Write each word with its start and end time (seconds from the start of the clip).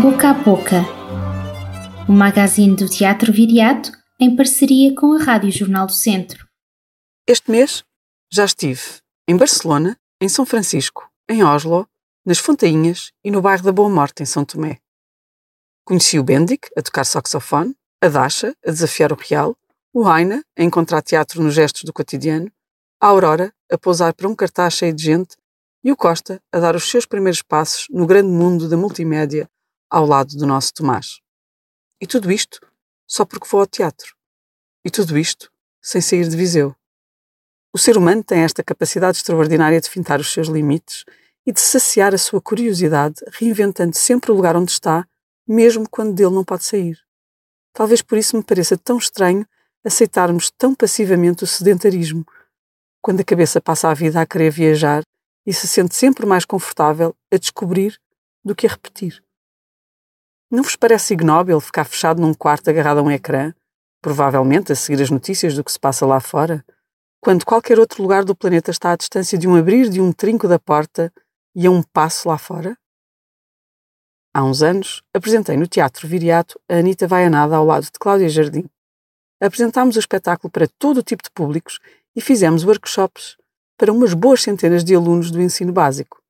Boca 0.00 0.30
a 0.30 0.32
Boca, 0.32 0.80
o 2.08 2.12
magazine 2.12 2.74
do 2.74 2.88
Teatro 2.88 3.30
Viriato 3.30 3.92
em 4.18 4.34
parceria 4.34 4.94
com 4.94 5.12
a 5.12 5.22
Rádio 5.22 5.52
Jornal 5.52 5.86
do 5.86 5.92
Centro. 5.92 6.48
Este 7.28 7.50
mês 7.50 7.84
já 8.32 8.46
estive 8.46 8.80
em 9.28 9.36
Barcelona, 9.36 9.94
em 10.18 10.30
São 10.30 10.46
Francisco, 10.46 11.06
em 11.28 11.44
Oslo, 11.44 11.86
nas 12.24 12.38
Fontainhas 12.38 13.12
e 13.22 13.30
no 13.30 13.42
bairro 13.42 13.64
da 13.64 13.70
Boa 13.70 13.90
Morte, 13.90 14.22
em 14.22 14.26
São 14.26 14.46
Tomé. 14.46 14.78
Conheci 15.84 16.18
o 16.18 16.24
Bendic 16.24 16.70
a 16.74 16.80
tocar 16.80 17.04
saxofone, 17.04 17.76
a 18.02 18.08
Dasha 18.08 18.56
a 18.66 18.70
desafiar 18.70 19.12
o 19.12 19.16
real, 19.16 19.54
o 19.92 20.10
Heine 20.10 20.42
a 20.58 20.62
encontrar 20.62 21.02
teatro 21.02 21.42
nos 21.42 21.52
gestos 21.52 21.82
do 21.84 21.92
cotidiano, 21.92 22.50
a 22.98 23.08
Aurora 23.08 23.52
a 23.70 23.76
pousar 23.76 24.14
para 24.14 24.26
um 24.26 24.34
cartaz 24.34 24.72
cheio 24.72 24.94
de 24.94 25.02
gente 25.02 25.36
e 25.84 25.92
o 25.92 25.96
Costa 25.96 26.40
a 26.50 26.58
dar 26.58 26.74
os 26.74 26.88
seus 26.88 27.04
primeiros 27.04 27.42
passos 27.42 27.86
no 27.90 28.06
grande 28.06 28.30
mundo 28.30 28.70
da 28.70 28.76
multimédia 28.76 29.50
ao 29.92 30.06
lado 30.06 30.34
do 30.38 30.46
nosso 30.46 30.72
Tomás. 30.72 31.20
E 32.00 32.06
tudo 32.06 32.32
isto 32.32 32.58
só 33.06 33.26
porque 33.26 33.46
vou 33.46 33.60
ao 33.60 33.66
teatro. 33.66 34.16
E 34.82 34.90
tudo 34.90 35.18
isto 35.18 35.52
sem 35.82 36.00
sair 36.00 36.26
de 36.26 36.34
Viseu. 36.34 36.74
O 37.74 37.78
ser 37.78 37.98
humano 37.98 38.24
tem 38.24 38.40
esta 38.40 38.64
capacidade 38.64 39.18
extraordinária 39.18 39.78
de 39.78 39.90
fintar 39.90 40.18
os 40.18 40.32
seus 40.32 40.48
limites 40.48 41.04
e 41.44 41.52
de 41.52 41.60
saciar 41.60 42.14
a 42.14 42.18
sua 42.18 42.40
curiosidade, 42.40 43.16
reinventando 43.32 43.94
sempre 43.94 44.32
o 44.32 44.34
lugar 44.34 44.56
onde 44.56 44.70
está, 44.70 45.06
mesmo 45.46 45.86
quando 45.86 46.14
dele 46.14 46.34
não 46.34 46.44
pode 46.44 46.64
sair. 46.64 46.98
Talvez 47.74 48.00
por 48.00 48.16
isso 48.16 48.34
me 48.34 48.42
pareça 48.42 48.78
tão 48.78 48.96
estranho 48.96 49.46
aceitarmos 49.84 50.50
tão 50.50 50.74
passivamente 50.74 51.44
o 51.44 51.46
sedentarismo, 51.46 52.24
quando 53.02 53.20
a 53.20 53.24
cabeça 53.24 53.60
passa 53.60 53.90
a 53.90 53.94
vida 53.94 54.20
a 54.20 54.26
querer 54.26 54.50
viajar 54.50 55.02
e 55.44 55.52
se 55.52 55.68
sente 55.68 55.94
sempre 55.94 56.24
mais 56.24 56.46
confortável 56.46 57.14
a 57.30 57.36
descobrir 57.36 58.00
do 58.42 58.54
que 58.54 58.66
a 58.66 58.70
repetir. 58.70 59.22
Não 60.52 60.62
vos 60.62 60.76
parece 60.76 61.14
ignóbil 61.14 61.58
ficar 61.60 61.84
fechado 61.84 62.20
num 62.20 62.34
quarto 62.34 62.68
agarrado 62.68 62.98
a 62.98 63.02
um 63.02 63.10
ecrã, 63.10 63.54
provavelmente 64.02 64.70
a 64.70 64.74
seguir 64.74 65.02
as 65.02 65.08
notícias 65.08 65.54
do 65.54 65.64
que 65.64 65.72
se 65.72 65.80
passa 65.80 66.04
lá 66.04 66.20
fora, 66.20 66.62
quando 67.22 67.46
qualquer 67.46 67.78
outro 67.78 68.02
lugar 68.02 68.22
do 68.22 68.36
planeta 68.36 68.70
está 68.70 68.92
à 68.92 68.96
distância 68.96 69.38
de 69.38 69.48
um 69.48 69.56
abrir 69.56 69.88
de 69.88 69.98
um 69.98 70.12
trinco 70.12 70.46
da 70.46 70.58
porta 70.58 71.10
e 71.54 71.66
a 71.66 71.70
um 71.70 71.82
passo 71.82 72.28
lá 72.28 72.36
fora? 72.36 72.76
Há 74.34 74.44
uns 74.44 74.62
anos, 74.62 75.02
apresentei 75.14 75.56
no 75.56 75.66
Teatro 75.66 76.06
Viriato 76.06 76.60
a 76.68 76.74
Anitta 76.74 77.08
Vaianada 77.08 77.56
ao 77.56 77.64
lado 77.64 77.84
de 77.84 77.98
Cláudia 77.98 78.28
Jardim. 78.28 78.68
Apresentámos 79.40 79.96
o 79.96 80.00
espetáculo 80.00 80.50
para 80.50 80.68
todo 80.68 80.98
o 80.98 81.02
tipo 81.02 81.22
de 81.22 81.30
públicos 81.30 81.78
e 82.14 82.20
fizemos 82.20 82.62
workshops 82.62 83.38
para 83.78 83.90
umas 83.90 84.12
boas 84.12 84.42
centenas 84.42 84.84
de 84.84 84.94
alunos 84.94 85.30
do 85.30 85.40
ensino 85.40 85.72
básico. 85.72 86.22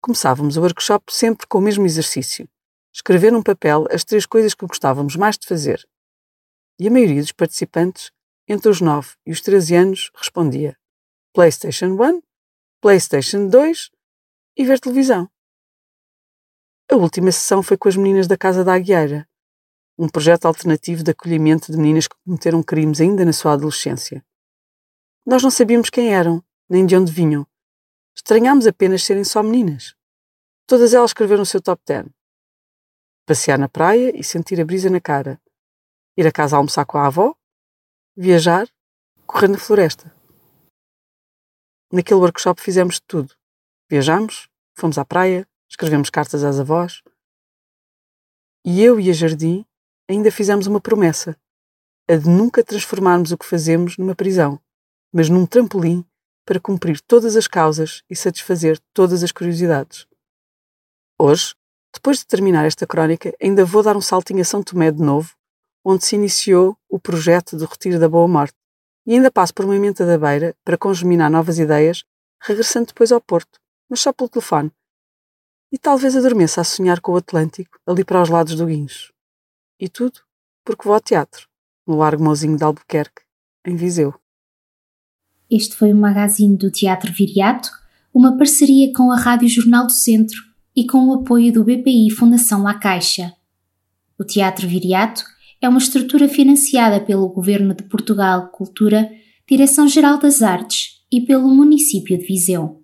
Começávamos 0.00 0.56
o 0.56 0.62
workshop 0.62 1.12
sempre 1.12 1.46
com 1.46 1.58
o 1.58 1.62
mesmo 1.62 1.84
exercício: 1.84 2.48
escrever 2.92 3.32
num 3.32 3.42
papel 3.42 3.86
as 3.90 4.04
três 4.04 4.26
coisas 4.26 4.54
que 4.54 4.66
gostávamos 4.66 5.16
mais 5.16 5.38
de 5.38 5.46
fazer. 5.46 5.86
E 6.78 6.88
a 6.88 6.90
maioria 6.90 7.20
dos 7.20 7.32
participantes, 7.32 8.10
entre 8.46 8.68
os 8.68 8.80
9 8.80 9.14
e 9.26 9.32
os 9.32 9.40
13 9.40 9.74
anos, 9.74 10.10
respondia: 10.14 10.76
PlayStation 11.32 11.86
1, 11.86 12.22
PlayStation 12.80 13.48
2 13.48 13.90
e 14.56 14.64
ver 14.64 14.80
televisão. 14.80 15.30
A 16.90 16.96
última 16.96 17.32
sessão 17.32 17.62
foi 17.62 17.76
com 17.76 17.88
as 17.88 17.96
meninas 17.96 18.26
da 18.26 18.36
Casa 18.36 18.64
da 18.64 18.74
Agueira, 18.74 19.26
um 19.98 20.08
projeto 20.08 20.46
alternativo 20.46 21.02
de 21.02 21.10
acolhimento 21.10 21.70
de 21.70 21.78
meninas 21.78 22.08
que 22.08 22.16
cometeram 22.24 22.62
crimes 22.62 23.00
ainda 23.00 23.24
na 23.24 23.32
sua 23.32 23.52
adolescência. 23.52 24.24
Nós 25.24 25.42
não 25.42 25.50
sabíamos 25.50 25.88
quem 25.88 26.12
eram, 26.12 26.44
nem 26.68 26.84
de 26.84 26.96
onde 26.96 27.12
vinham. 27.12 27.46
Estranhámos 28.14 28.66
apenas 28.66 29.04
serem 29.04 29.24
só 29.24 29.42
meninas. 29.42 29.94
Todas 30.66 30.92
elas 30.92 31.10
escreveram 31.10 31.42
o 31.42 31.46
seu 31.46 31.62
top 31.62 31.82
10. 31.86 32.06
Passear 33.24 33.58
na 33.58 33.68
praia 33.68 34.16
e 34.18 34.24
sentir 34.24 34.60
a 34.60 34.64
brisa 34.64 34.90
na 34.90 35.00
cara. 35.00 35.40
Ir 36.16 36.26
a 36.26 36.32
casa 36.32 36.56
almoçar 36.56 36.84
com 36.84 36.98
a 36.98 37.06
avó. 37.06 37.34
Viajar. 38.16 38.68
Correr 39.26 39.48
na 39.48 39.58
floresta. 39.58 40.12
Naquele 41.92 42.20
workshop 42.20 42.60
fizemos 42.60 42.98
tudo. 42.98 43.34
Viajámos, 43.88 44.48
fomos 44.74 44.98
à 44.98 45.04
praia, 45.04 45.46
escrevemos 45.68 46.10
cartas 46.10 46.42
às 46.42 46.58
avós. 46.58 47.02
E 48.64 48.82
eu 48.82 48.98
e 48.98 49.10
a 49.10 49.12
Jardim 49.12 49.64
ainda 50.08 50.30
fizemos 50.32 50.66
uma 50.66 50.80
promessa: 50.80 51.36
a 52.08 52.16
de 52.16 52.28
nunca 52.28 52.64
transformarmos 52.64 53.30
o 53.30 53.38
que 53.38 53.46
fazemos 53.46 53.96
numa 53.96 54.14
prisão, 54.14 54.60
mas 55.12 55.28
num 55.28 55.46
trampolim 55.46 56.04
para 56.44 56.60
cumprir 56.60 57.00
todas 57.02 57.36
as 57.36 57.46
causas 57.46 58.02
e 58.10 58.16
satisfazer 58.16 58.78
todas 58.92 59.22
as 59.22 59.30
curiosidades. 59.30 60.06
Hoje, 61.18 61.54
depois 61.92 62.18
de 62.18 62.26
terminar 62.26 62.64
esta 62.64 62.86
crónica, 62.86 63.34
ainda 63.40 63.64
vou 63.64 63.82
dar 63.82 63.96
um 63.96 64.00
saltinho 64.00 64.40
a 64.40 64.44
São 64.44 64.62
Tomé 64.62 64.90
de 64.90 65.02
novo, 65.02 65.34
onde 65.84 66.04
se 66.04 66.16
iniciou 66.16 66.76
o 66.88 66.98
projeto 66.98 67.56
do 67.56 67.66
Retiro 67.66 67.98
da 67.98 68.08
Boa 68.08 68.26
Morte, 68.26 68.56
e 69.06 69.12
ainda 69.14 69.30
passo 69.30 69.52
por 69.52 69.64
uma 69.64 69.76
emenda 69.76 70.06
da 70.06 70.16
beira 70.16 70.56
para 70.64 70.78
congeminar 70.78 71.30
novas 71.30 71.58
ideias, 71.58 72.04
regressando 72.40 72.86
depois 72.86 73.12
ao 73.12 73.20
Porto, 73.20 73.58
mas 73.90 74.00
só 74.00 74.12
pelo 74.12 74.28
telefone. 74.28 74.72
E 75.70 75.78
talvez 75.78 76.16
adormeça 76.16 76.60
a 76.60 76.64
sonhar 76.64 77.00
com 77.00 77.12
o 77.12 77.16
Atlântico, 77.16 77.78
ali 77.86 78.04
para 78.04 78.22
os 78.22 78.28
lados 78.28 78.54
do 78.54 78.66
Guincho. 78.66 79.12
E 79.78 79.88
tudo 79.88 80.20
porque 80.64 80.84
vou 80.84 80.94
ao 80.94 81.00
teatro, 81.00 81.48
no 81.86 81.96
Largo 81.96 82.22
Mozinho 82.22 82.56
de 82.56 82.64
Albuquerque, 82.64 83.22
em 83.66 83.74
Viseu. 83.74 84.14
Este 85.50 85.74
foi 85.74 85.92
o 85.92 85.96
magazine 85.96 86.56
do 86.56 86.70
Teatro 86.70 87.12
Viriato, 87.12 87.70
uma 88.14 88.38
parceria 88.38 88.92
com 88.94 89.10
a 89.10 89.18
Rádio 89.18 89.48
Jornal 89.48 89.86
do 89.86 89.92
Centro 89.92 90.51
e 90.74 90.86
com 90.86 91.08
o 91.08 91.14
apoio 91.14 91.52
do 91.52 91.64
BPI 91.64 92.10
Fundação 92.10 92.62
La 92.62 92.74
Caixa. 92.74 93.32
O 94.18 94.24
Teatro 94.24 94.66
Viriato 94.66 95.24
é 95.60 95.68
uma 95.68 95.78
estrutura 95.78 96.28
financiada 96.28 97.00
pelo 97.00 97.28
Governo 97.28 97.74
de 97.74 97.84
Portugal 97.84 98.48
Cultura, 98.48 99.10
Direção-Geral 99.48 100.18
das 100.18 100.42
Artes 100.42 101.02
e 101.10 101.20
pelo 101.20 101.48
município 101.48 102.18
de 102.18 102.26
Viseu. 102.26 102.81